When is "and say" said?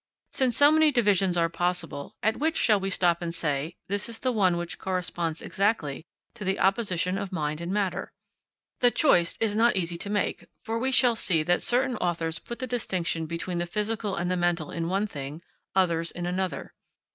3.21-3.75